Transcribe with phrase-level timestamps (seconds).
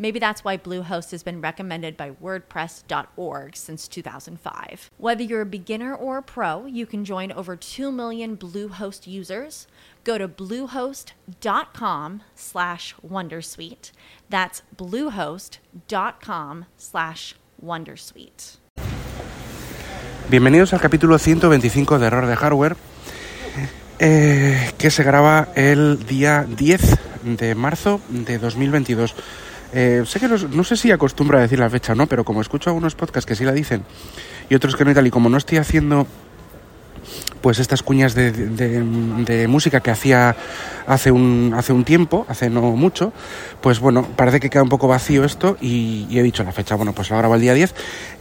[0.00, 4.90] Maybe that's why Bluehost has been recommended by WordPress.org since 2005.
[4.96, 9.66] Whether you're a beginner or a pro, you can join over 2 million Bluehost users.
[10.04, 13.92] Go to bluehost.com slash wondersuite.
[14.30, 18.56] That's bluehost.com slash wondersuite.
[20.30, 22.76] Bienvenidos al capítulo 125 de Error de Hardware,
[23.98, 26.80] eh, que se graba el día 10
[27.22, 29.14] de marzo de 2022.
[29.72, 32.06] Eh, sé que no sé si acostumbro a decir la fecha, ¿no?
[32.06, 33.84] Pero como escucho algunos podcasts que sí la dicen
[34.48, 36.06] y otros que no y tal, y como no estoy haciendo
[37.40, 40.36] pues estas cuñas de, música que hacía
[40.86, 43.12] hace un, hace un tiempo, hace no mucho,
[43.60, 46.92] pues bueno, parece que queda un poco vacío esto y, he dicho la fecha, bueno,
[46.92, 47.74] pues la grabo el día 10.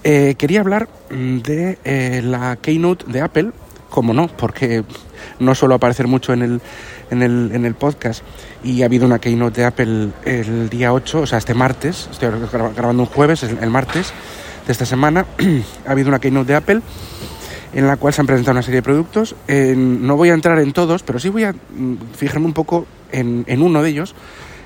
[0.03, 3.51] Eh, quería hablar de eh, la Keynote de Apple,
[3.89, 4.83] como no, porque
[5.39, 6.61] no suelo aparecer mucho en el,
[7.09, 8.23] en el, en el podcast.
[8.63, 12.29] Y ha habido una keynote de Apple el día 8, o sea, este martes, estoy
[12.75, 14.13] grabando un jueves, el martes
[14.65, 15.25] de esta semana,
[15.87, 16.81] ha habido una keynote de Apple
[17.73, 19.35] en la cual se han presentado una serie de productos.
[19.47, 23.43] no voy a entrar en todos, pero sí voy a mm, fijarme un poco en,
[23.47, 24.15] en, uno de ellos,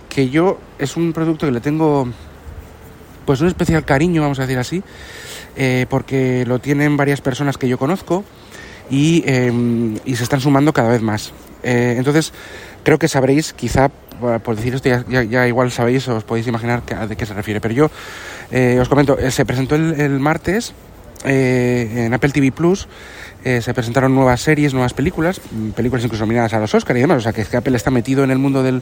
[0.09, 2.07] que yo es un producto que le tengo
[3.25, 4.83] pues un especial cariño, vamos a decir así,
[5.55, 8.23] eh, porque lo tienen varias personas que yo conozco
[8.89, 11.33] y, em, y se están sumando cada vez más.
[11.63, 12.33] Eh, entonces,
[12.83, 13.89] creo que sabréis, quizá
[14.43, 17.59] por decir esto, ya, igual sabéis, os podéis imaginar de qué se refiere.
[17.59, 17.91] Pero yo
[18.51, 20.73] eh, os comento, eh, se presentó el, martes
[21.25, 22.87] en Apple TV Plus.
[23.43, 27.17] se presentaron nuevas series, nuevas películas, mm, películas incluso nominadas a los Oscars y demás.
[27.17, 28.81] O sea, que, que Apple está metido en el mundo del,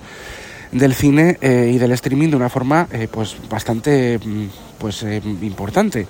[0.71, 4.45] del cine y del streaming de una forma pues bastante mm,
[4.77, 5.03] pues
[5.41, 6.05] importante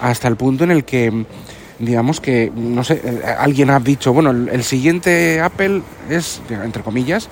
[0.00, 1.24] hasta el punto en el que
[1.82, 7.28] digamos que, no sé, eh, alguien ha dicho, bueno, el, siguiente Apple es, entre comillas,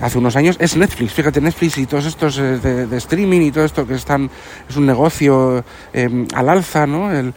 [0.00, 1.12] hace unos años, es Netflix.
[1.12, 4.30] Fíjate, Netflix y todos estos eh, de, streaming y todo esto que están,
[4.68, 7.10] es un negocio em, al alza, ¿no?
[7.10, 7.32] El,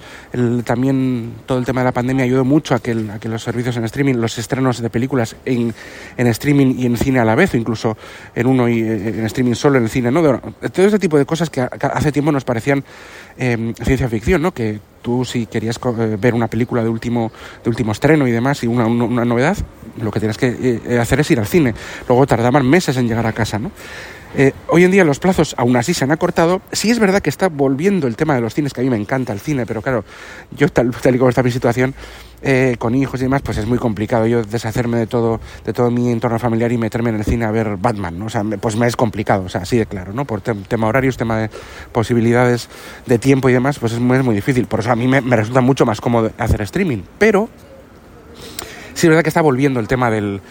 [0.66, 3.78] también todo el tema de la pandemia ayudó mucho a que, a que los servicios
[3.78, 5.74] en streaming, los estrenos de películas en,
[6.18, 7.98] en streaming y en cine a la vez, o incluso
[8.36, 10.22] en uno y eh, en streaming solo en el cine, ¿no?
[10.22, 12.84] todo este tipo de cosas que hace tiempo nos parecían
[13.38, 14.54] em, ciencia ficción, ¿no?
[14.54, 17.32] Que tú si querías eh, ver una película de último,
[17.64, 19.58] de último estreno y demás y una, una, novedad,
[20.02, 21.74] lo que tienes que eh, hacer es ir al cine.
[22.08, 23.72] Luego tardaban meses en llegar a casa, ¿no?
[24.34, 26.62] Eh, hoy en día los plazos aún así se han acortado.
[26.72, 28.97] Sí es verdad que está volviendo el tema de los cines, que a mí me
[28.97, 30.06] encanta el cine, pero claro,
[30.52, 31.94] yo tal, y como está mi situación,
[32.44, 35.91] eh, con hijos y demás, pues es muy complicado yo deshacerme de todo, de todo
[35.91, 38.25] mi entorno familiar y meterme en el cine a ver Batman, ¿no?
[38.25, 40.25] O sea, pues me es complicado, o sea, así de claro, ¿no?
[40.25, 41.50] Por tema horarios, tema de
[41.91, 42.70] posibilidades
[43.06, 44.66] de tiempo y demás, pues es muy, muy difícil.
[44.66, 47.03] Por eso a mí me, resulta mucho más cómodo hacer streaming.
[47.20, 47.50] Pero
[48.94, 50.41] sí es verdad que está volviendo el tema del,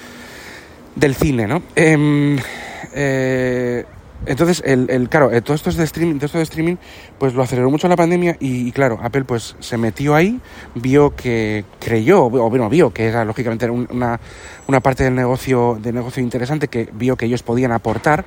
[0.94, 1.62] del cine, ¿no?
[1.74, 2.38] Em,
[2.94, 3.84] eh,
[4.26, 6.76] entonces, el, el, claro, eh, todo esto de streaming, todo esto de streaming,
[7.18, 10.40] pues lo aceleró mucho la pandemia y, claro, Apple pues se metió ahí,
[10.74, 14.20] vio que creyó, o bueno, vio que era lógicamente una,
[14.66, 18.24] una parte del negocio, de negocio interesante que vio que ellos podían aportar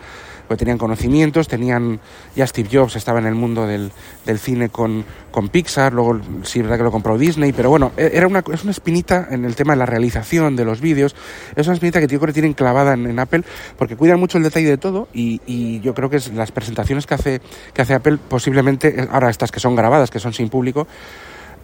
[0.58, 2.00] tenían conocimientos, tenían,
[2.36, 3.92] ya Steve Jobs estaba en el mundo del,
[4.38, 8.12] cine con, con, Pixar, luego sí es verdad que lo compró Disney, pero bueno, e,
[8.14, 11.16] era una, es una espinita en el tema de la realización de los vídeos,
[11.56, 13.44] es una espinita que yo creo que tienen clavada en, Apple,
[13.78, 15.42] porque cuidan mucho el detalle de todo y,
[15.82, 17.42] yo creo que es las presentaciones que hace,
[17.74, 20.88] que hace Apple, posiblemente, ahora estas que son grabadas, que son sin público,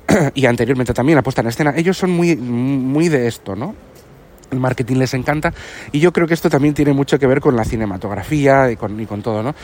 [0.34, 3.76] y anteriormente también la puesta en escena, ellos son muy, muy de esto, ¿no?
[4.52, 5.54] El marketing les encanta.
[5.92, 9.00] Y yo creo que esto también tiene mucho que ver con la cinematografía y con,
[9.00, 9.56] y con todo, ¿no?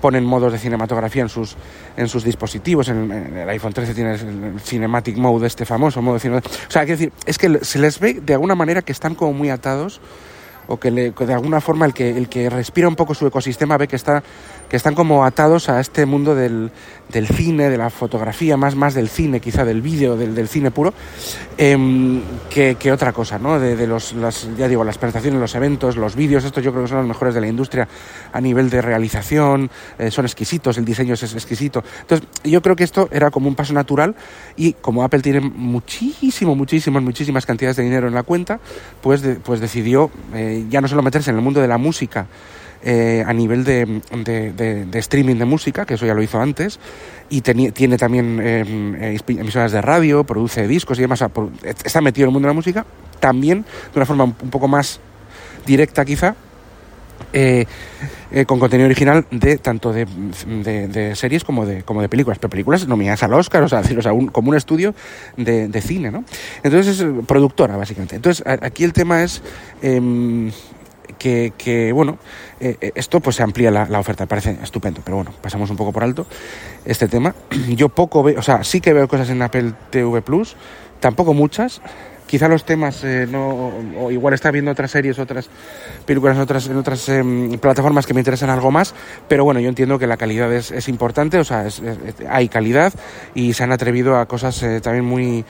[0.00, 1.56] Ponen modos de cinematografía en sus,
[1.96, 6.30] en sus dispositivos, en, el iPhone 13 tiene el Cinematic Mode, este famoso modo de
[6.30, 9.32] O sea, es decir, es que se les ve de alguna manera que están como
[9.32, 10.00] muy atados
[10.68, 13.76] o que, le, de alguna forma el que, el que respira un poco su ecosistema
[13.76, 14.22] ve que, está,
[14.72, 16.70] que están como atados a este mundo del,
[17.10, 20.70] del cine, de la fotografía, más, más del cine, quizá del vídeo, del, del cine
[20.70, 20.94] puro,
[21.58, 23.60] em, que, otra cosa, ¿no?
[23.60, 26.84] De, de, los, las, ya digo, las presentaciones, los eventos, los vídeos, estos yo creo
[26.84, 27.86] que son los mejores de la industria
[28.32, 31.84] a nivel de realización, eh, son exquisitos, el diseño es exquisito.
[32.00, 34.16] Entonces, yo creo que esto era como un paso natural
[34.56, 38.58] y como Apple tiene muchísimo, muchísimas, muchísimas cantidades de dinero en la cuenta,
[39.02, 42.26] pues, de, pues decidió eh, ya no solo meterse en el mundo de la música,
[42.84, 46.78] eh, a nivel de, de, streaming de música, que eso ya lo hizo antes,
[47.30, 51.24] y tiene también eh, emisoras de radio, produce discos y demás,
[51.84, 52.84] está metido en el mundo de la música,
[53.20, 55.00] también de una forma un poco más
[55.64, 56.34] directa quizá,
[57.32, 57.66] eh,
[58.30, 60.06] eh, con contenido original de tanto de,
[60.46, 63.80] de, de, series como de, como de películas, pero películas nominadas al Oscar, o sea,
[63.98, 64.94] o sea un, como un estudio
[65.36, 66.24] de, de, cine, ¿no?
[66.62, 68.16] Entonces es productora, básicamente.
[68.16, 69.42] Entonces, aquí el tema es...
[69.82, 70.50] Eh,
[71.18, 72.18] que, que, bueno,
[72.60, 75.92] eh, esto pues se amplía la, la, oferta, parece estupendo, pero bueno, pasamos un poco
[75.92, 76.26] por alto
[76.84, 77.34] este tema.
[77.68, 80.56] Yo poco veo, o sea, sí que veo cosas en Apple TV Plus,
[81.00, 81.80] tampoco muchas.
[82.26, 83.70] Quizá los temas eh, no,
[84.00, 85.50] o igual está viendo otras series, otras
[86.06, 87.22] películas otras, en otras eh,
[87.60, 88.94] plataformas que me interesan algo más,
[89.28, 91.82] pero bueno, yo entiendo que la calidad es, es importante, o sea, es,
[92.30, 92.94] hay calidad
[93.34, 95.44] y se han atrevido a cosas eh, también muy,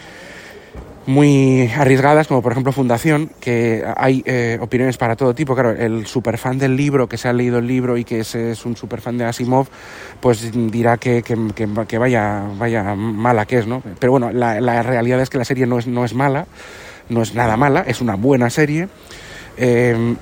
[1.06, 5.54] muy arriesgadas, como por ejemplo Fundación, que hay eh, opiniones para todo tipo.
[5.54, 8.76] Claro, el superfan del libro, que se ha leído el libro y que es, un
[8.76, 9.66] superfan de Asimov,
[10.20, 13.82] pues dirá que, que, que, vaya, vaya mala que es, ¿no?
[13.98, 16.46] Pero bueno, la, realidad es que la serie no es, no es mala,
[17.08, 18.88] no es nada mala, es una buena serie.
[19.58, 20.16] Eh,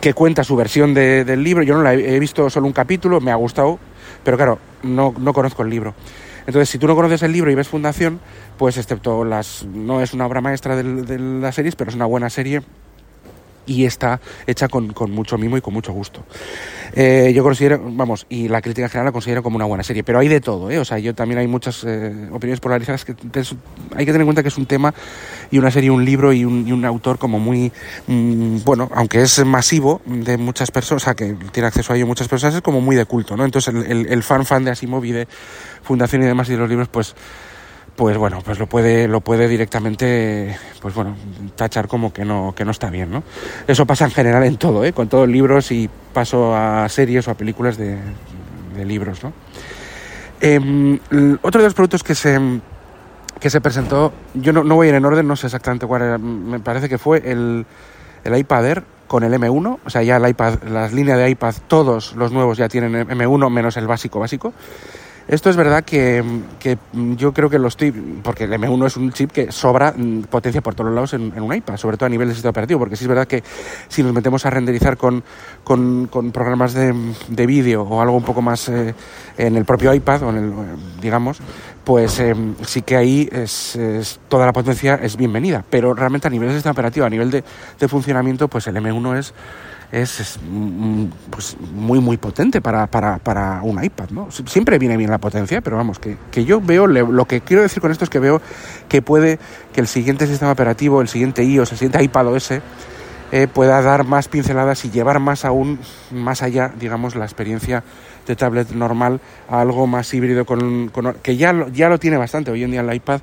[0.00, 1.62] que cuenta su versión de, del libro.
[1.62, 3.78] Yo no la he, he visto solo un capítulo, me ha gustado,
[4.22, 5.94] pero claro, no, no conozco el libro.
[6.46, 8.20] Entonces, si tú no conoces el libro y ves Fundación,
[8.58, 9.64] pues excepto las...
[9.64, 12.62] no es una obra maestra de, de las series, pero es una buena serie
[13.66, 16.24] y está hecha con, con, mucho mimo y con mucho gusto.
[16.94, 20.04] Eh, yo considero, vamos, y la crítica en general la considero como una buena serie,
[20.04, 20.78] pero hay de todo, ¿eh?
[20.78, 24.42] O sea, yo también hay muchas eh, opiniones polarizadas que hay que tener en cuenta
[24.42, 24.94] que es un tema
[25.50, 27.72] y una serie, un libro y un, y un autor como muy,
[28.06, 32.06] mmm, bueno, aunque es masivo de muchas personas, o sea, que tiene acceso a ello
[32.06, 33.44] muchas personas, es como muy de culto, ¿no?
[33.44, 35.28] Entonces el, el, el fan fan de Asimov y de
[35.82, 37.14] Fundación y demás y de los libros, pues
[37.96, 41.16] pues bueno, pues lo puede, lo puede directamente, pues bueno,
[41.54, 43.22] tachar como que no, que no está bien, ¿no?
[43.68, 44.92] Eso pasa en general en todo, ¿eh?
[44.92, 47.98] Con todos los libros y paso a series o a películas de,
[48.76, 49.32] de libros, ¿no?
[50.40, 50.98] Eh,
[51.42, 52.38] otro de los productos que se,
[53.38, 56.02] que se presentó, yo no, no, voy a ir en orden, no sé exactamente cuál
[56.02, 57.64] era, me parece que fue el,
[58.24, 61.54] el iPad Air con el M1, o sea, ya el iPad, las líneas de iPad,
[61.68, 64.52] todos los nuevos ya tienen M1 menos el básico básico.
[65.26, 66.22] Esto es verdad que,
[66.58, 66.76] que,
[67.16, 69.94] yo creo que los chips, porque el M1 es un chip que sobra
[70.28, 72.78] potencia por todos lados en, en, un iPad, sobre todo a nivel de sistema operativo,
[72.78, 73.42] porque sí es verdad que
[73.88, 75.24] si nos metemos a renderizar con,
[75.62, 76.94] con, con programas de,
[77.28, 78.94] de vídeo o algo un poco más eh,
[79.38, 80.52] en el propio iPad, o en el,
[81.00, 81.38] digamos,
[81.84, 82.34] pues eh,
[82.66, 86.54] sí que ahí es, es, toda la potencia es bienvenida, pero realmente a nivel de
[86.54, 87.44] sistema operativo, a nivel de,
[87.80, 89.34] de funcionamiento, pues el M1 es
[89.94, 90.38] es, es
[91.30, 94.28] pues, muy, muy potente para, para, para, un iPad, ¿no?
[94.30, 97.80] Siempre viene bien la potencia, pero vamos, que, que yo veo, lo que quiero decir
[97.80, 98.42] con esto es que veo
[98.88, 99.38] que puede
[99.72, 102.50] que el siguiente sistema operativo, el siguiente iOS, el siguiente iPad OS,
[103.30, 105.78] eh, pueda dar más pinceladas y llevar más aún,
[106.10, 107.84] más allá, digamos, la experiencia
[108.26, 110.90] de tablet normal a algo más híbrido, con,
[111.22, 113.20] que ya lo, ya lo tiene bastante hoy en día el iPad,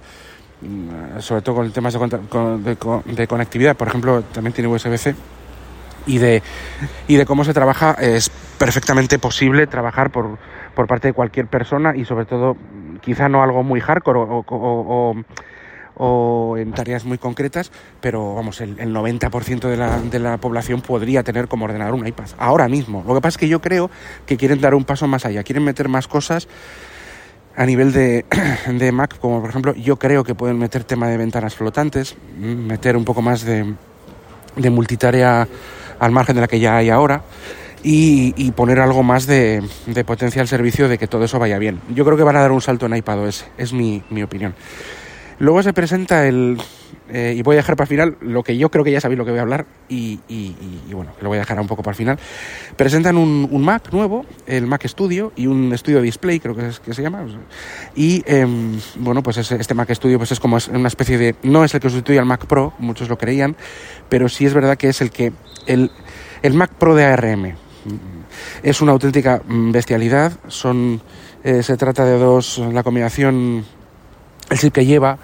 [0.61, 2.77] mm, sobre todo con temas de, de,
[3.13, 5.15] de conectividad, por ejemplo, también tiene USB-C
[6.05, 6.41] y de,
[7.07, 10.37] y de cómo se trabaja es perfectamente posible trabajar por,
[10.75, 12.55] por parte de cualquier persona y sobre todo
[13.01, 15.15] quizá no algo muy hardcore o, o,
[15.95, 20.81] o, en tareas muy concretas, pero vamos, el, el 90% de la, de la población
[20.81, 23.03] podría tener como ordenador un iPad ahora mismo.
[23.07, 23.89] Lo que pasa es que yo creo
[24.25, 26.47] que quieren dar un paso más allá, quieren meter más cosas
[27.55, 28.25] a nivel de,
[28.67, 32.95] de Mac, como por ejemplo, yo creo que pueden meter tema de ventanas flotantes, meter
[32.95, 33.73] un poco más de,
[34.55, 35.47] de multitarea
[36.01, 37.23] al margen de la que ya hay ahora.
[37.83, 41.81] Y, poner algo más de, de, potencia al servicio de que todo eso vaya bien.
[41.95, 44.53] Yo creo que van a dar un salto en iPadOS, es mi, mi opinión.
[45.41, 46.61] Luego se presenta el,
[47.09, 49.17] eh, y voy a dejar para el final lo que yo creo que ya sabéis
[49.17, 50.53] lo que voy a hablar, y, y,
[50.93, 52.19] bueno, lo voy a dejar un poco para el final.
[52.75, 56.93] Presentan un, Mac nuevo, el Mac Studio, y un Studio Display, creo que, es, que
[56.93, 57.25] se llama.
[57.95, 58.45] Y eh,
[58.97, 61.35] bueno, pues este Mac Studio pues es como una especie de.
[61.41, 63.55] No es el que sustituye al Mac Pro, muchos lo creían,
[64.09, 65.33] pero sí es verdad que es el que
[65.65, 65.89] el,
[66.43, 67.55] el Mac Pro de ARM.
[68.61, 70.33] Es una auténtica bestialidad.
[70.47, 71.01] Son,
[71.43, 73.65] eh, se trata de dos, la combinación,
[74.51, 75.17] el chip que lleva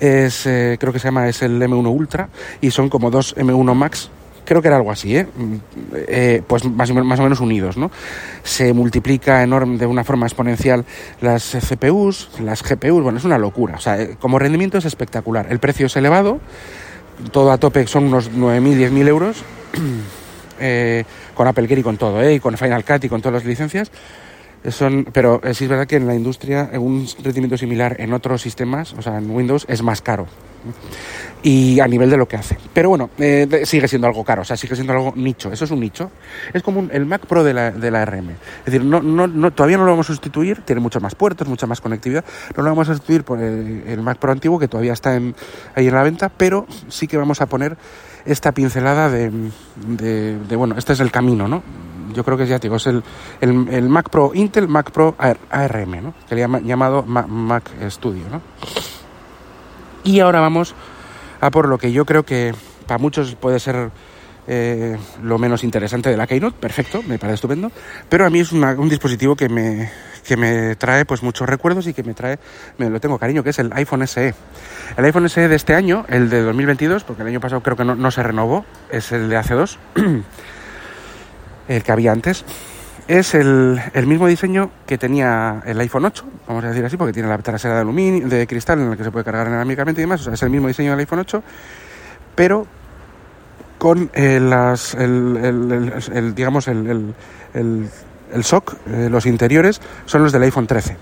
[0.00, 2.28] es, eh, creo que se llama, es el M1 Ultra
[2.60, 4.10] y son como dos M1 Max
[4.44, 5.26] creo que era algo así, ¿eh?
[5.36, 5.56] Mm,
[5.94, 7.90] eh, pues más más o, menos, unidos, ¿no?
[8.42, 10.84] Se multiplica enorme, de una forma exponencial
[11.20, 15.46] las CPUs, las GPUs, bueno, es una locura, o sea, eh, como rendimiento es espectacular,
[15.50, 16.40] el precio es elevado,
[17.30, 19.44] todo a tope son unos 9.000, 10.000 euros,
[21.34, 22.34] con Apple y con todo, ¿eh?
[22.34, 23.90] y con Final Cut y con todas las licencias,
[25.12, 29.02] pero sí es verdad que en la industria un rendimiento similar en otros sistemas, o
[29.02, 30.26] sea, en Windows, es más caro
[31.42, 32.56] y a nivel de lo que hace.
[32.72, 35.52] Pero bueno, eh, sigue siendo algo caro, o sea, sigue siendo algo nicho.
[35.52, 36.10] Eso es un nicho.
[36.52, 38.30] Es como el Mac Pro de la, de la RM.
[38.30, 41.66] Es decir, no, no, todavía no lo vamos a sustituir, tiene muchos más puertos, mucha
[41.66, 42.24] más conectividad.
[42.56, 45.34] No lo vamos a sustituir por el, Mac Pro antiguo, que todavía está en,
[45.74, 47.76] ahí en la venta, pero sí que vamos a poner
[48.24, 49.32] esta pincelada de,
[49.86, 51.62] de, bueno, este es el camino, ¿no?
[52.12, 53.02] Yo creo que ya digo, es el,
[53.40, 56.14] el, Mac Pro Intel, Mac Pro ARM, ¿no?
[56.28, 58.40] Que le llama, llamado Mac Studio, ¿no?
[60.04, 60.74] Y ahora vamos
[61.40, 62.54] a por lo que yo creo que
[62.86, 63.90] para muchos puede ser
[64.46, 67.70] eh, lo menos interesante de la Keynote, perfecto, me parece estupendo,
[68.08, 69.90] pero a mí es un dispositivo que me,
[70.26, 72.38] que me trae pues muchos recuerdos y que me trae,
[72.78, 74.34] me lo tengo cariño, que es el iPhone SE.
[74.96, 77.84] El iPhone SE de este año, el de 2022, porque el año pasado creo que
[77.84, 79.78] no, no se renovó, es el de hace dos,
[81.72, 82.44] el que había antes
[83.08, 87.28] es el, mismo diseño que tenía el iPhone 8, vamos a decir así, porque tiene
[87.28, 90.20] la trasera de aluminio, de cristal en la que se puede cargar inalámbricamente y demás,
[90.20, 91.42] o sea, es el mismo diseño del iPhone 8,
[92.34, 92.66] pero
[93.78, 97.14] con eh, las, el, digamos, el,
[98.32, 100.96] el SOC, eh, los interiores, son los del iPhone 13.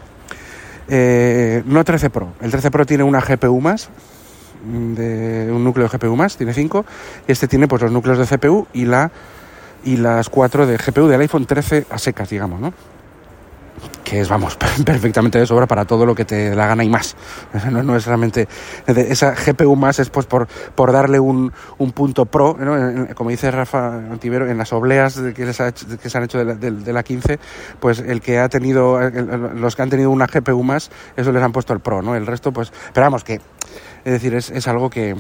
[0.89, 3.91] Eh, no 13 Pro, el 13 Pro tiene una GPU más,
[4.65, 6.85] de un núcleo de GPU más, tiene 5,
[7.29, 9.11] y este tiene pues los núcleos de CPU y la
[9.85, 12.73] y las 4 de GPU del iPhone 13 a secas, digamos, ¿no?
[14.05, 17.17] Que es, vamos, perfectamente de sobra para todo lo que te la gana y más.
[17.71, 18.49] No, no es realmente.
[18.87, 23.07] Esa GPU más es pues por, por darle un, un punto pro, ¿no?
[23.15, 25.53] como dice Rafa Antivero, en las obleas que, que
[26.11, 27.39] se han hecho de la, de, la, 15,
[27.79, 31.53] pues el que ha tenido, los que han tenido una GPU más, eso les han
[31.53, 32.15] puesto el pro, ¿no?
[32.15, 32.73] El resto, pues.
[32.93, 33.41] Pero vamos, que.
[34.03, 35.15] Es decir, es, es algo que,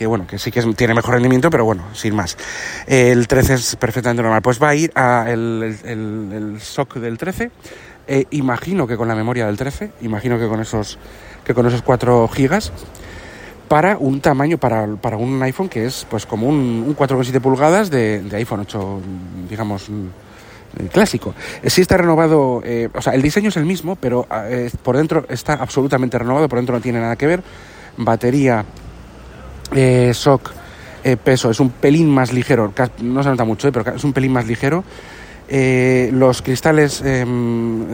[0.00, 2.38] que bueno, que sí que tiene mejor rendimiento, pero bueno, sin más.
[2.86, 4.40] El 13 es perfectamente normal.
[4.40, 7.50] Pues va a ir a el, el, SOC del 13.
[8.08, 10.98] Eh, imagino que con la memoria del 13, imagino que con esos,
[11.44, 12.72] que con esos 4 gigas
[13.68, 17.90] para un tamaño, para, para, un iPhone que es pues como un, un 4,7 pulgadas
[17.90, 19.00] de, de, iPhone 8,
[19.50, 21.34] digamos, mm, clásico.
[21.62, 24.26] Eh, sí está renovado, eh, o sea, el diseño es el mismo, pero
[24.82, 27.42] por dentro está absolutamente renovado, por dentro no tiene nada que ver.
[27.98, 28.64] Batería
[29.74, 30.12] eh,
[31.02, 34.12] eh, peso es un pelín más ligero, no se nota mucho, eh, pero es un
[34.12, 34.84] pelín más ligero.
[35.48, 37.84] Eh, los cristales em,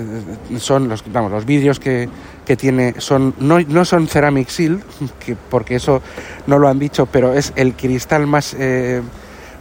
[0.59, 2.07] son los vamos los vidrios que,
[2.45, 4.83] que tiene son no, no, son ceramic seal
[5.25, 6.03] que, porque eso
[6.47, 8.55] no lo han dicho pero es el cristal más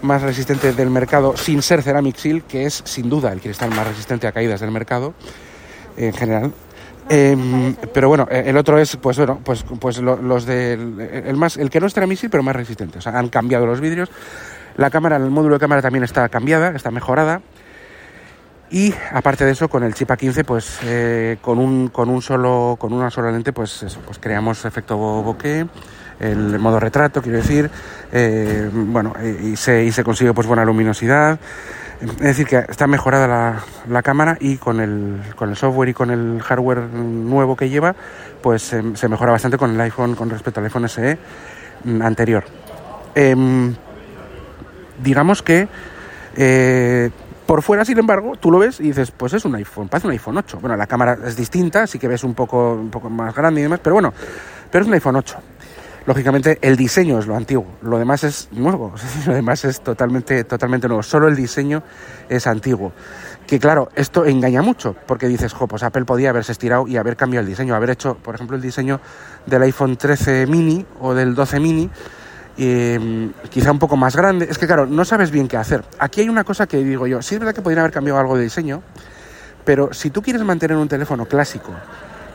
[0.01, 3.87] más resistente del mercado sin ser ceramic seal que es sin duda el cristal más
[3.87, 5.13] resistente a caídas del mercado
[5.95, 6.51] en general
[7.07, 11.57] Em, pero bueno, eh, el otro es, pues bueno, pues, pues los del, el más,
[11.57, 12.97] el que no es misil pero más resistente.
[12.97, 14.09] O sea, han cambiado los vidrios.
[14.77, 17.41] La cámara, el módulo de cámara también está cambiada, está mejorada.
[18.71, 22.75] Y aparte de eso, con el chip A15, pues eh, con un con un solo
[22.79, 25.67] con una sola lente, pues eso, pues creamos efecto bokeh,
[26.19, 27.69] el modo retrato, quiero decir,
[28.11, 31.39] eh, bueno, y se, y se consigue pues buena luminosidad.
[32.01, 36.11] Es decir, que está mejorada la, cámara y con el, con el software y con
[36.11, 37.95] el hardware nuevo que lleva,
[38.41, 41.17] pues se mejora bastante con el iPhone, con respecto al iPhone SE
[41.85, 42.43] mm, anterior.
[43.15, 43.73] Em,
[45.01, 45.67] digamos que
[46.35, 47.09] eh,
[47.45, 50.13] por fuera, sin embargo, tú lo ves y dices, pues es un iPhone, parece un
[50.13, 50.59] iPhone 8.
[50.59, 53.63] Bueno, la cámara es distinta, sí que ves un poco, un poco más grande y
[53.63, 54.13] demás, pero bueno,
[54.69, 55.37] pero es un iPhone 8
[56.05, 58.93] lógicamente el diseño es lo antiguo, lo demás es nuevo,
[59.25, 61.83] lo demás es totalmente, totalmente nuevo, solo el diseño
[62.29, 62.93] es antiguo.
[63.47, 67.15] Que claro, esto engaña mucho, porque dices, jo, pues Apple podía haberse estirado y haber
[67.15, 68.99] cambiado el diseño, haber hecho, por ejemplo, el diseño
[69.45, 71.89] del iPhone 13 mini o del 12 mini,
[72.57, 74.47] eh, quizá un poco más grande.
[74.49, 75.83] Es que claro, no sabes bien qué hacer.
[75.99, 78.35] Aquí hay una cosa que digo yo, sí es verdad que podrían haber cambiado algo
[78.35, 78.81] de diseño,
[79.63, 81.71] pero si tú quieres mantener un teléfono clásico,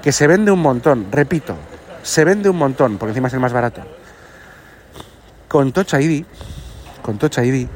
[0.01, 1.57] que se vende un montón, repito,
[2.03, 3.83] se vende un montón, porque encima es el más barato.
[5.49, 6.25] Con Touch ID,
[7.03, 7.69] con Touch ID,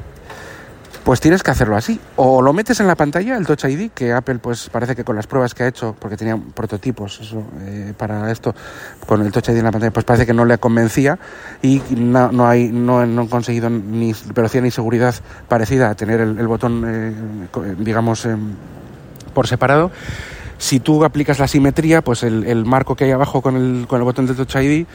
[1.05, 1.99] pues tienes que hacerlo así.
[2.15, 5.15] O lo metes en la pantalla, el Touch ID, que Apple pues parece que con
[5.15, 8.55] las pruebas que ha hecho, porque tenía prototipos eso, eh, para esto,
[9.05, 11.19] con el Touch ID en la pantalla, pues parece que no le convencía
[11.61, 15.13] y no, no hay, no, han conseguido ni velocidad ni seguridad
[15.47, 17.13] parecida a tener el, botón, eh,
[17.77, 18.55] digamos, em,
[19.35, 19.91] por separado.
[20.57, 24.05] Si tú aplicas la simetría, pues el, marco que hay abajo con el, con el
[24.05, 24.85] botón de Touch ID,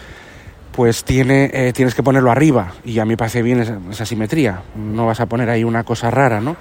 [0.73, 4.63] pues tiene, eh, tienes que ponerlo arriba y a mí parece bien esa, simetría.
[4.77, 6.57] No vas a poner ahí una cosa rara, ¿no?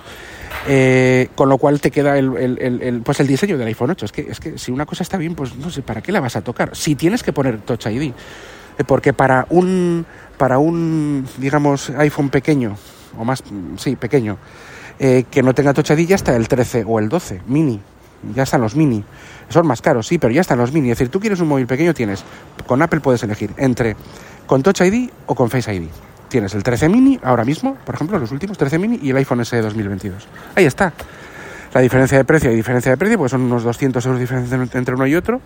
[0.68, 4.06] Eh, con lo cual te queda el, pues el diseño del iPhone 8.
[4.06, 6.20] Es que, es que si una cosa está bien, pues no sé, ¿para qué la
[6.20, 6.76] vas a tocar?
[6.76, 8.12] Si tienes que poner Touch ID.
[8.78, 10.06] Eh, porque para un,
[10.38, 12.76] para un, digamos, iPhone pequeño,
[13.18, 13.44] o más,
[13.78, 14.38] sí, pequeño,
[14.98, 17.80] que no tenga Touch ID ya está el 13 o el 12, mini.
[18.36, 19.04] Ya están los mini.
[19.50, 20.92] Son más caros, sí, pero ya están los mini.
[20.92, 22.24] Es decir, tú quieres un móvil pequeño, tienes.
[22.68, 23.96] Con Apple puedes elegir entre
[24.46, 25.88] con Touch ID o con Face ID.
[26.28, 29.44] Tienes el 13 mini ahora mismo, por ejemplo, los últimos 13 mini y el iPhone
[29.46, 30.28] SE 2022.
[30.56, 30.94] Ahí está.
[31.74, 34.58] La diferencia de precio y diferencia de precio, pues son unos 200 euros de diferencia
[34.74, 35.40] entre uno y otro,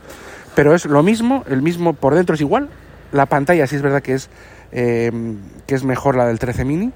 [0.56, 2.70] pero es lo mismo, el mismo por dentro es igual.
[3.12, 4.30] La pantalla sí es verdad que es,
[4.72, 5.38] em,
[5.68, 6.92] que es mejor la del 13 mini,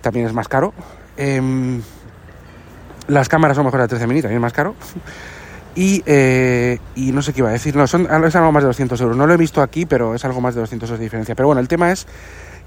[0.00, 0.74] también es más caro.
[1.16, 1.82] Em,
[3.08, 4.74] las cámaras son mejores la 13 mini, también más caro.
[5.74, 8.68] Y, eh, y, no sé qué iba a decir, no, son, es algo más de
[8.68, 9.16] 200 euros.
[9.16, 11.34] No lo he visto aquí, pero es algo más de 200 euros de diferencia.
[11.34, 12.06] Pero bueno, el tema es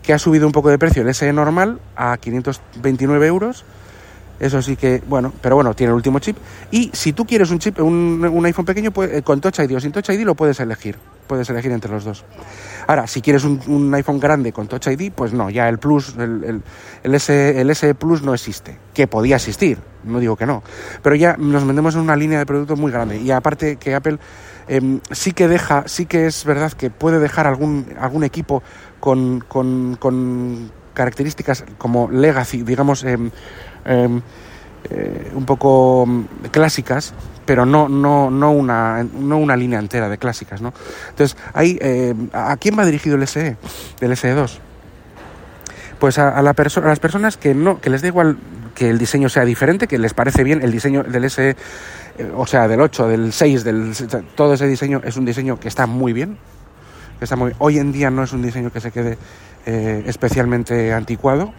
[0.02, 3.66] que ha subido un poco de precio el SE normal a 529 euros.
[4.40, 6.38] Eso sí que, bueno, pero bueno, tiene el último chip.
[6.72, 9.80] Y si tú quieres un chip, un, iPhone pequeño, pues, eh, con Touch ID o
[9.80, 10.98] sin Touch ID lo puedes elegir.
[11.32, 12.26] Puedes elegir entre los dos.
[12.88, 16.62] Ahora, si quieres un, iPhone grande con Touch ID, pues no, ya el Plus, el,
[17.04, 18.78] S, el S Plus no existe.
[18.94, 20.62] Que podía existir, no digo que no,
[21.02, 24.20] pero ya nos metemos en una línea de productos muy grande y aparte que Apple
[24.68, 28.62] em, sí que deja, sí que es verdad que puede dejar algún, algún equipo
[29.00, 33.32] con, con, características como legacy, digamos, em,
[33.86, 34.22] em,
[34.90, 36.06] eh, un poco
[36.52, 37.14] clásicas,
[37.52, 40.72] pero no, no, no, una, no una línea entera de clásicas, ¿no?
[41.10, 41.78] Entonces, hay,
[42.32, 43.58] ¿a quién va dirigido el SE,
[44.00, 44.60] el SE2?
[46.00, 48.38] Pues a, la a las personas que no, que les da igual
[48.74, 52.48] que el diseño sea diferente, que les parece bien el diseño del S, eh, o
[52.48, 53.94] sea, del 8, del 6, del,
[54.34, 56.38] todo ese diseño es un diseño que está muy bien.
[57.20, 59.18] Que está muy, hoy en día no es un diseño que se quede
[59.66, 61.54] eh, especialmente anticuado.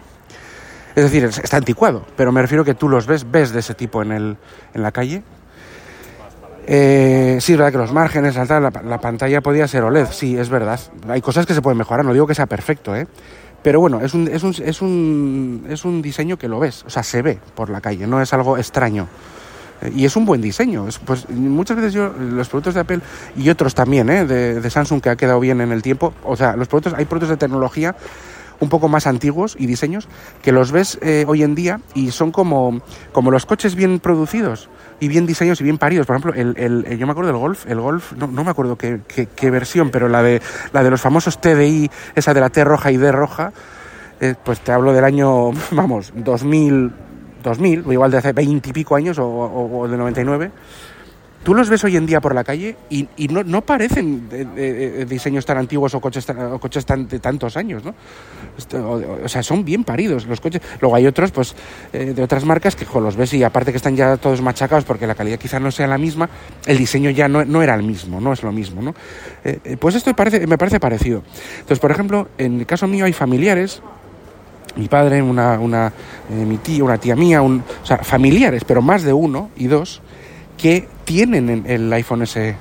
[0.95, 4.01] Es decir, está anticuado, pero me refiero que tú los ves, ves de ese tipo
[4.01, 4.37] en, el,
[4.73, 5.21] en la calle.
[6.65, 10.49] Eh, sí, es verdad que los márgenes, la, la, pantalla podía ser OLED, sí, es
[10.49, 10.79] verdad.
[11.09, 13.07] Hay cosas que se pueden mejorar, no digo que sea perfecto, ¿eh?
[13.63, 16.89] Pero bueno, es un, es un, es un, es un diseño que lo ves, o
[16.89, 19.07] sea, se ve por la calle, no es algo extraño
[19.81, 20.85] eh, y es un buen diseño.
[21.05, 22.99] pues muchas veces yo, los productos de Apple
[23.37, 24.25] y otros también, ¿eh?
[24.25, 27.29] de, Samsung que ha quedado bien en el tiempo, o sea, los productos, hay productos
[27.29, 27.95] de tecnología
[28.63, 30.07] un poco más antiguos y diseños
[30.41, 34.69] que los ves eh, hoy en día y son como, como los coches bien producidos
[34.99, 36.07] y bien diseños y bien paridos.
[36.07, 38.77] Por ejemplo, el, el, yo me acuerdo del Golf, el Golf, no, no me acuerdo
[38.77, 42.63] qué, qué, versión, pero la de, la de los famosos TDI, esa de la T
[42.63, 43.53] roja y D roja,
[44.19, 46.91] eh, pues te hablo del año, vamos, 2000,
[47.43, 50.51] 2000, o igual de hace 20 y pico años o, o, o de 99
[51.43, 54.27] tú los ves hoy en día por la calle y, no, no, parecen
[55.07, 57.93] diseños tan antiguos o coches, tan, coches tan, de tantos años, ¿no?
[59.23, 60.61] O, sea, son bien paridos los coches.
[60.79, 61.55] Luego hay otros, pues,
[61.91, 65.07] eh, de otras marcas que los ves y aparte que están ya todos machacados porque
[65.07, 66.29] la calidad quizá no sea la misma,
[66.65, 68.93] el diseño ya no, era el mismo, no es lo mismo, ¿no?
[69.43, 71.23] Eh, eh, pues esto parece, me parece parecido.
[71.55, 73.81] Entonces, por ejemplo, en el caso mío hay familiares
[74.75, 75.93] mi padre, una, una
[76.29, 80.01] mi tía, una tía mía, un, o sea, familiares, pero más de uno y dos,
[80.57, 82.55] que tienen el iPhone S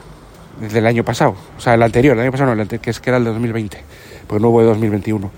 [0.60, 3.10] del año pasado, o sea, el anterior, el año pasado no, el que, es, que
[3.10, 3.78] era el de 2020,
[4.26, 5.30] pues nuevo de 2021.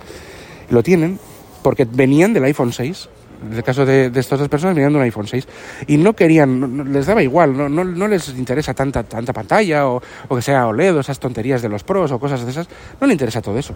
[0.70, 1.18] Lo tienen
[1.62, 3.08] porque venían del iPhone 6,
[3.46, 5.46] en el caso de, estas dos personas venían de un iPhone 6
[5.86, 10.02] y no querían, les daba igual, no, no, no, les interesa tanta, tanta pantalla o,
[10.28, 12.68] o que sea OLED o esas tonterías de los pros o cosas de esas,
[13.00, 13.74] no le interesa todo eso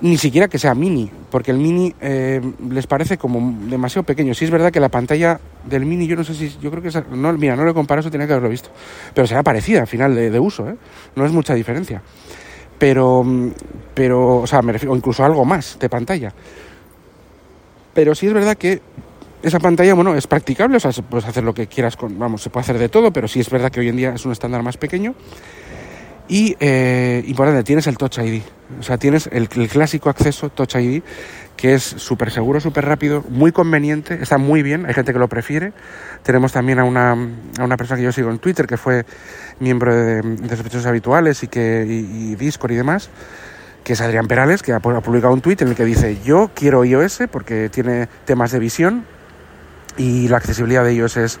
[0.00, 4.34] ni siquiera que sea mini, porque el mini eh, les parece como demasiado pequeño.
[4.34, 6.88] Sí es verdad que la pantalla del mini, yo no sé si, yo creo que
[6.88, 8.70] es, no, mira, no lo comparo, eso tenía que haberlo visto,
[9.14, 10.76] pero será parecida al final de, uso, ¿eh?
[11.16, 12.02] no es mucha diferencia.
[12.78, 13.24] Pero,
[13.94, 16.32] pero, o sea, me refiero, incluso algo más de pantalla.
[17.94, 18.82] Pero sí es verdad que
[19.42, 22.50] esa pantalla, bueno, es practicable, o sea, puedes hacer lo que quieras con, vamos, se
[22.50, 24.62] puede hacer de todo, pero sí es verdad que hoy en día es un estándar
[24.62, 25.14] más pequeño
[26.28, 28.42] y, eh, importante, tienes el Touch ID.
[28.80, 31.02] O sea, tienes el, clásico acceso Touch ID,
[31.56, 35.28] que es súper seguro, súper rápido, muy conveniente, está muy bien, hay gente que lo
[35.28, 35.72] prefiere.
[36.22, 39.04] Tenemos también a una, a una persona que yo sigo en Twitter, que fue
[39.60, 43.10] miembro de, de Sospechosos Habituales y, que, y, Discord y demás,
[43.84, 46.84] que es Adrián Perales, que ha, publicado un tweet en el que dice, yo quiero
[46.84, 49.04] iOS porque tiene temas de visión
[49.98, 51.38] y la accesibilidad de iOS es,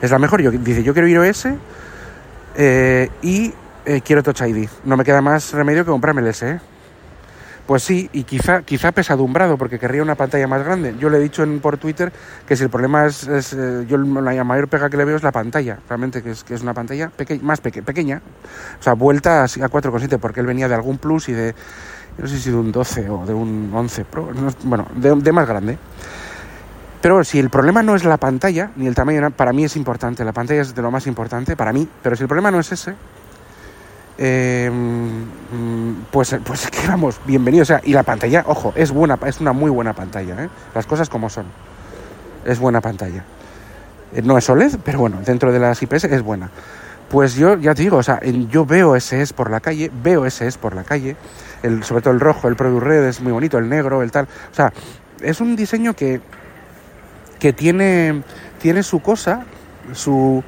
[0.00, 0.40] es la mejor.
[0.40, 1.48] Yo, dice, yo quiero iOS
[2.56, 3.52] eh, y
[3.86, 4.68] eh, quiero Touch ID.
[4.84, 6.48] No me queda más remedio que comprarme el S.
[6.48, 6.60] ¿eh?
[7.66, 10.96] Pues sí, y quizá, quizá pesadumbrado, porque querría una pantalla más grande.
[10.98, 12.12] Yo le he dicho en, por Twitter
[12.46, 15.30] que si el problema es, eh, yo la mayor pega que le veo es la
[15.30, 18.20] pantalla, realmente, que es, que es una pantalla más pequeña,
[18.80, 21.54] o sea, vuelta a 4,7, porque él venía de algún plus y de,
[22.18, 24.28] no sé si de un 12 o de un 11 Pro,
[24.64, 25.78] bueno, de, más grande.
[27.00, 30.24] Pero si el problema no es la pantalla, ni el tamaño, para mí es importante,
[30.24, 32.70] la pantalla es de lo más importante, para mí, pero si el problema no es
[32.72, 32.94] ese,
[34.22, 35.24] em,
[36.12, 37.62] pues, pues que vamos, bienvenido.
[37.62, 40.48] O sea, y la pantalla, ojo, es buena, es una muy buena pantalla, ¿eh?
[40.74, 41.46] las cosas como son.
[42.44, 43.24] Es buena pantalla.
[44.14, 46.50] Eh, no es OLED, pero bueno, dentro de las IPS es buena.
[47.10, 50.56] Pues yo ya te digo, o sea, yo veo SS por la calle, veo SS
[50.56, 51.16] por la calle,
[51.62, 54.28] el, sobre todo el rojo, el Product Red es muy bonito, el negro, el tal.
[54.50, 54.72] O sea,
[55.20, 56.20] es un diseño que,
[57.40, 58.22] que tiene,
[58.60, 59.44] tiene su cosa,
[59.92, 60.42] su,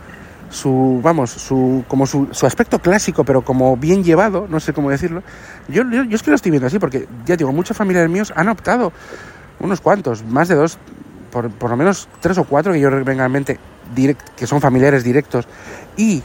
[0.50, 4.90] su vamos, su, como su, su, aspecto clásico, pero como bien llevado, no sé cómo
[4.90, 5.22] decirlo.
[5.68, 8.48] Yo, yo, es que lo estoy viendo así, porque ya digo, muchos familiares míos han
[8.48, 8.92] optado,
[9.60, 10.78] unos cuantos, más de dos,
[11.30, 13.58] por, por lo menos tres o cuatro que yo venga en mente,
[14.36, 15.46] que son familiares directos,
[15.96, 16.22] y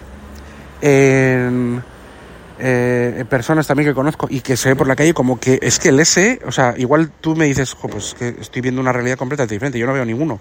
[2.62, 5.80] eh, personas también que conozco y que se ve por la calle como que es
[5.80, 9.18] que el S, o sea, igual tú me dices, pues que estoy viendo una realidad
[9.18, 10.40] completamente diferente, yo no veo ninguno.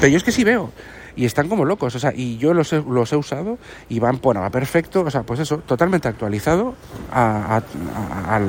[0.00, 0.70] Pero yo es que sí veo.
[1.16, 4.20] Y están como locos, o sea, y yo los he, los he usado y van,
[4.22, 6.74] bueno, va perfecto, o sea, pues eso, totalmente actualizado
[7.10, 7.62] al,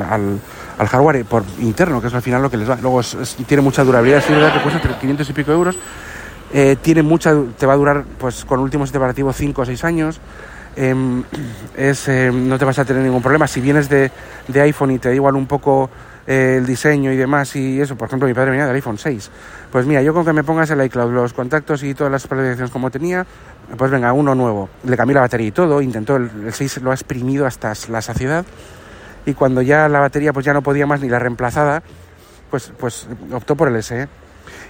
[0.02, 2.78] al, hardware por interno, que es al final lo que les va.
[2.82, 3.02] Luego
[3.48, 5.78] tiene mucha durabilidad, es verdad que cuesta 500 y pico euros,
[6.54, 10.20] eh, tiene mucha, te va a durar, pues con últimos separativo 5 o 6 años.
[10.76, 11.24] Em,
[11.76, 13.48] es, em, no te vas a tener ningún problema.
[13.48, 14.12] Si vienes de,
[14.48, 15.90] de iPhone y te da igual un poco
[16.28, 19.32] eh, el diseño y demás y eso, por ejemplo, mi padre venía del iPhone 6.
[19.72, 22.70] Pues mira, yo con que me pongas el iCloud, los contactos y todas las predicciones
[22.70, 23.26] como tenía,
[23.78, 24.70] pues venga, uno nuevo.
[24.84, 28.46] Le cambié la batería y todo, intentó, el, 6 lo ha exprimido hasta la saciedad
[29.26, 31.82] y cuando ya la batería pues ya no podía más ni la reemplazada,
[32.52, 34.10] pues, pues optó por el SE.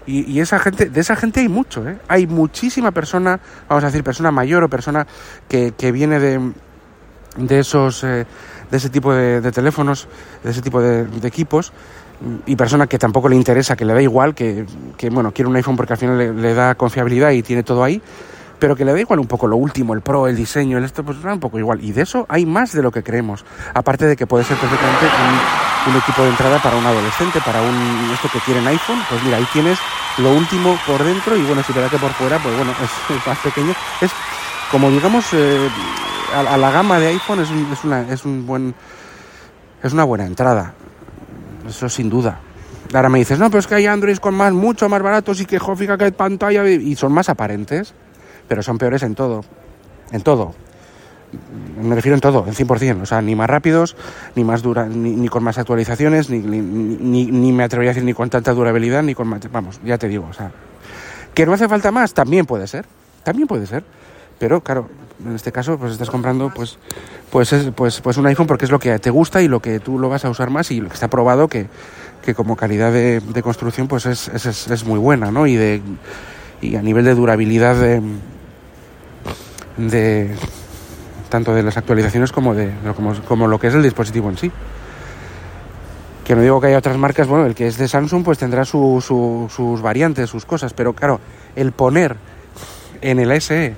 [0.05, 1.97] Y, esa gente, de esa gente hay mucho, ¿eh?
[2.07, 5.05] Hay muchísima persona, vamos a decir, persona mayor o persona
[5.49, 6.53] que, que viene de,
[7.37, 8.25] de esos, eh,
[8.69, 10.07] de ese tipo de, teléfonos,
[10.43, 11.71] de ese tipo de, equipos,
[12.45, 14.65] y persona que tampoco le interesa, que le da igual, que,
[14.97, 17.83] que bueno, quiere un iPhone porque al final le, le, da confiabilidad y tiene todo
[17.83, 18.01] ahí,
[18.59, 21.03] pero que le da igual un poco lo último, el Pro, el diseño, el esto,
[21.03, 21.83] pues da un poco igual.
[21.83, 23.45] Y de eso hay más de lo que creemos.
[23.73, 27.61] Aparte de que puede ser perfectamente un, un equipo de entrada para un adolescente, para
[27.61, 29.77] un esto que quieren iPhone, pues mira, ahí tienes
[30.17, 32.71] lo último por dentro y bueno, si te da que por fuera, pues bueno,
[33.09, 33.73] es, más pequeño.
[34.01, 34.11] Es
[34.71, 35.69] como digamos, eh,
[36.33, 38.75] a, la gama de iPhone es, es, una, es un buen,
[39.83, 40.73] es una buena entrada.
[41.67, 42.39] Eso sin duda.
[42.93, 45.45] Ahora me dices, no, pero es que hay Android con más, mucho más baratos y
[45.45, 47.93] que fíjate que pantalla y son más aparentes
[48.47, 49.43] pero son peores en todo.
[50.11, 50.55] En todo.
[51.81, 53.01] Me refiero en todo, en 100%.
[53.01, 53.95] O sea, ni más rápidos,
[54.35, 58.13] ni más dura, ni, con más actualizaciones, ni, ni, ni, me atrevería a decir ni
[58.13, 59.41] con tanta durabilidad, ni con más.
[59.51, 60.27] Vamos, ya te digo.
[60.29, 60.51] O sea,
[61.33, 62.85] que no hace falta más, también puede ser.
[63.23, 63.83] También puede ser.
[64.39, 64.89] Pero claro,
[65.25, 66.77] en este caso, pues estás comprando pues,
[67.31, 69.79] pues, es, pues, pues un iPhone porque es lo que te gusta y lo que
[69.79, 71.67] tú lo vas a usar más y lo que está probado que,
[72.23, 75.47] que como calidad de, de construcción pues es, es, es, muy buena, ¿no?
[75.47, 75.81] Y, de,
[76.61, 78.01] y a nivel de durabilidad de
[79.77, 80.35] de
[81.29, 82.71] tanto de las actualizaciones como de
[83.27, 84.51] como, lo que es el dispositivo en sí.
[86.25, 88.65] Que no digo que haya otras marcas, bueno, el que es de Samsung pues tendrá
[88.65, 91.21] sus variantes, sus cosas, pero claro,
[91.55, 92.17] el poner
[93.01, 93.75] en el SE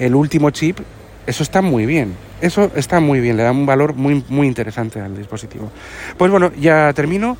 [0.00, 0.78] el último chip,
[1.26, 2.14] eso está muy bien.
[2.40, 5.70] Eso está muy bien, le da un valor muy, muy interesante al dispositivo.
[6.18, 7.36] Pues bueno, ya termino.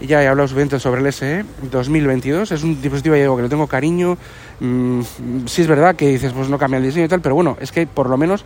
[0.00, 2.50] Ya he hablado suficiente sobre el SE 2022.
[2.50, 4.18] Es un dispositivo, ya digo, que lo tengo cariño,
[4.62, 5.00] Mm,
[5.46, 7.72] sí es verdad que dices, pues no cambia el diseño y tal, pero bueno, es
[7.72, 8.44] que por lo menos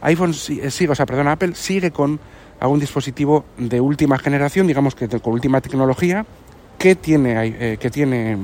[0.00, 2.18] iPhone eh, sigue, o sea, perdón, Apple sigue con
[2.58, 6.24] algún dispositivo de última generación, digamos que con última tecnología,
[6.78, 8.38] que tiene, eh, que tiene,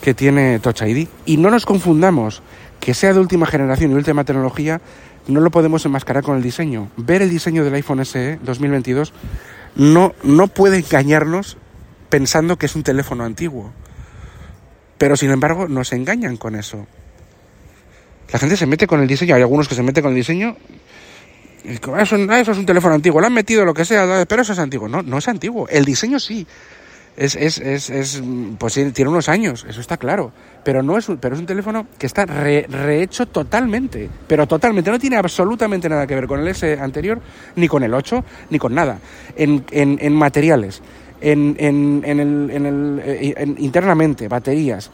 [0.00, 1.08] que tiene Touch ID.
[1.26, 2.42] Y no nos confundamos,
[2.80, 4.80] que sea de última generación y última tecnología,
[5.26, 6.90] no lo podemos enmascarar con el diseño.
[6.96, 9.12] Ver el diseño del iPhone SE 2022
[9.76, 11.58] no, no puede engañarnos
[12.08, 13.72] pensando que es un teléfono antiguo.
[14.96, 16.86] Pero sin embargo nos engañan con eso.
[18.32, 20.56] La gente se mete con el diseño, hay algunos que se meten con el diseño.
[21.64, 24.58] Eso, eso es un teléfono antiguo, le han metido lo que sea, pero eso es
[24.58, 24.88] antiguo.
[24.88, 25.68] No, no es antiguo.
[25.68, 26.46] El diseño sí.
[27.18, 28.22] Es, es, es, es
[28.58, 30.30] pues tiene unos años, eso está claro.
[30.62, 34.08] Pero no es un, pero es un teléfono que está rehecho totalmente.
[34.26, 34.90] Pero totalmente.
[34.90, 37.20] No tiene absolutamente nada que ver con el S anterior,
[37.56, 38.98] ni con el 8, ni con nada.
[39.36, 40.80] En, en, en materiales
[41.20, 44.90] en, en, en el, en el eh, internamente, baterías,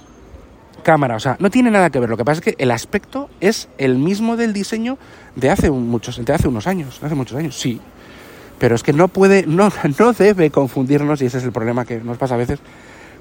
[0.83, 2.09] cámara, o sea, no tiene nada que ver.
[2.09, 4.99] Lo que pasa es que el aspecto es el mismo del diseño
[5.37, 7.81] de hace muchos, de hace unos años, hace muchos años, sí.
[8.59, 11.99] Pero es que no puede, no, no debe confundirnos, y ese es el problema que
[11.99, 12.61] nos pasa a veces,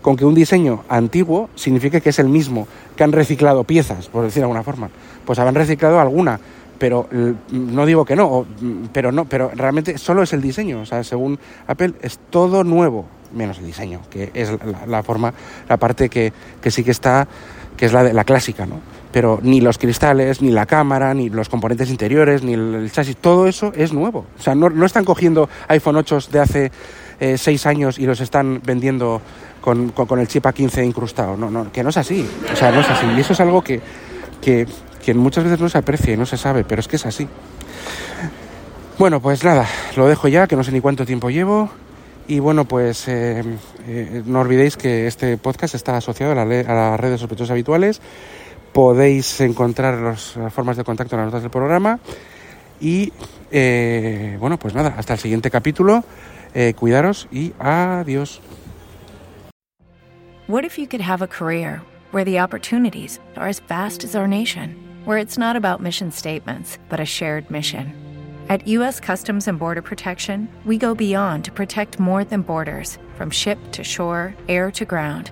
[0.01, 4.23] con que un diseño antiguo signifique que es el mismo, que han reciclado piezas, por
[4.23, 4.89] decir de alguna forma.
[5.25, 6.39] Pues habrán reciclado alguna,
[6.77, 7.07] pero
[7.49, 8.45] no digo que no,
[8.91, 13.05] pero no, pero realmente solo es el diseño, o sea, según Apple es todo nuevo,
[13.33, 14.51] menos el diseño, que es
[14.87, 15.33] la, forma,
[15.69, 17.27] la parte que, que, sí que está,
[17.77, 18.81] que es la, la clásica, ¿no?
[19.13, 23.47] Pero ni los cristales, ni la cámara, ni los componentes interiores, ni el, chasis, todo
[23.47, 24.25] eso es nuevo.
[24.37, 26.71] O sea, no, no están cogiendo iPhone 8 de hace
[27.19, 29.21] eh, seis años y los están vendiendo
[29.61, 31.37] con, con, el chip A15 incrustado.
[31.37, 32.27] No, no, que no es así.
[32.51, 33.05] O sea, no es así.
[33.15, 33.79] Y eso es algo que,
[34.41, 34.67] que,
[35.05, 37.27] que muchas veces no se aprecia y no se sabe, pero es que es así.
[38.97, 41.69] Bueno, pues nada, lo dejo ya, que no sé ni cuánto tiempo llevo.
[42.27, 43.43] Y bueno, pues eh,
[43.87, 48.01] eh, no olvidéis que este podcast está asociado a, la, a las redes sospechosos habituales.
[48.73, 51.99] Podéis encontrar las formas de contacto en las notas del programa.
[52.81, 53.13] Y
[53.51, 56.03] eh, bueno, pues nada, hasta el siguiente capítulo.
[56.75, 58.39] cuidaros y adiós.
[60.47, 61.81] What if you could have a career
[62.11, 66.77] where the opportunities are as vast as our nation, where it's not about mission statements,
[66.89, 67.93] but a shared mission?
[68.49, 68.99] At U.S.
[68.99, 73.85] Customs and Border Protection, we go beyond to protect more than borders from ship to
[73.85, 75.31] shore, air to ground,